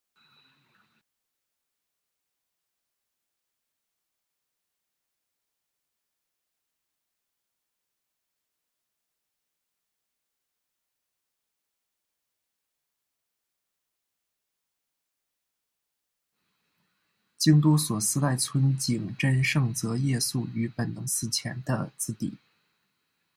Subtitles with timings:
[17.37, 22.35] 京都所司代村井贞胜则夜宿于本能寺前的自邸。